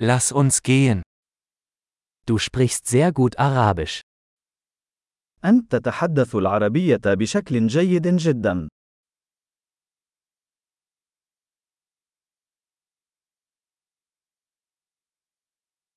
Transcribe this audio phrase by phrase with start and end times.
[0.00, 1.02] Lass uns gehen.
[2.24, 4.00] Du sprichst sehr gut Arabisch.
[5.44, 8.68] أنت تتحدث العربية بشكل جيد جدا.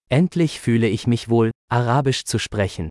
[0.09, 2.89] Endlich fühle ich mich wohl, Arabisch zu sprechen.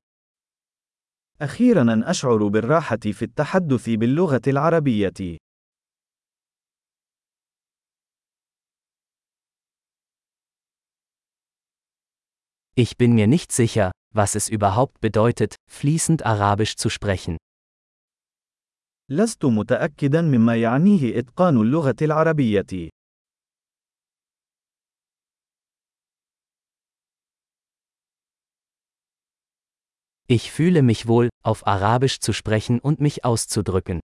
[1.40, 5.38] أخيرا أشعر بالراحة في التحدث باللغة العربية.
[12.75, 17.38] Ich bin mir nicht sicher, was es überhaupt bedeutet, fließend Arabisch zu sprechen.
[19.09, 22.89] لست متأكدا مما يعنيه إتقان اللغة العربية.
[30.27, 33.99] Ich fühle mich wohl, auf Arabisch zu sprechen und mich auszudrücken.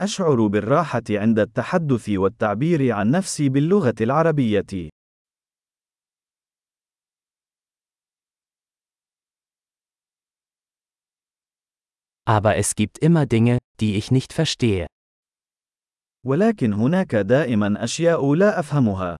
[0.00, 4.90] أشعر بالراحة عند التحدث والتعبير عن نفسي باللغة العربية.
[12.28, 14.86] Aber es gibt immer Dinge, die ich nicht verstehe.
[16.26, 19.16] ولكن هناك دائما أشياء لا أفهمها.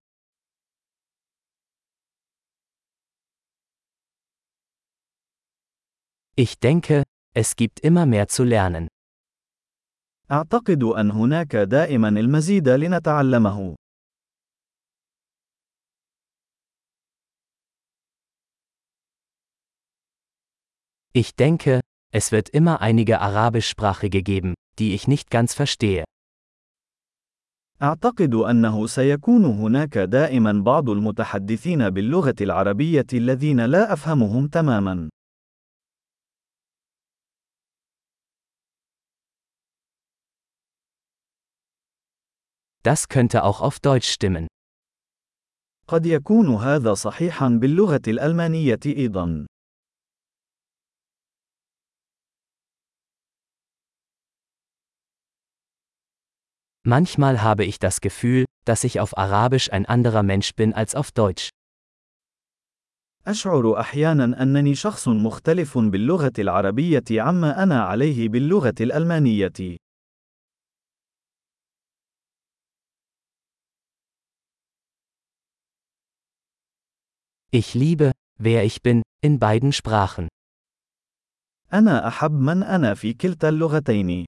[6.36, 7.02] Ich denke,
[7.34, 8.88] es gibt immer mehr zu lernen.
[10.30, 13.74] أعتقد أن هناك دائما المزيد لنتعلمه.
[21.14, 21.80] Ich denke,
[22.12, 26.04] es wird immer einige arabischsprachige geben, die ich nicht ganz verstehe.
[27.82, 35.08] أعتقد أنه سيكون هناك دائما بعض المتحدثين باللغة العربية الذين لا أفهمهم تماما.
[42.82, 44.46] Das könnte auch auf Deutsch stimmen.
[45.88, 49.46] قد يكون هذا صحيحا باللغة الألمانية أيضا.
[56.84, 61.12] Manchmal habe ich das Gefühl, dass ich auf Arabisch ein anderer Mensch bin als auf
[61.12, 61.50] Deutsch.
[63.26, 69.76] أشعر أحيانا أنني شخص مختلف باللغة العربية عما أنا عليه باللغة الألمانية.
[77.50, 80.28] Ich liebe, wer ich bin, in beiden Sprachen.
[81.72, 84.24] أنا أحب من أنا في كلتا اللغتين.